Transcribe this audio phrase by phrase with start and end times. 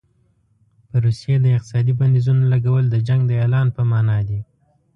[0.89, 4.39] په روسیې د اقتصادي بندیزونو لګول د جنګ د اعلان په معنا دي.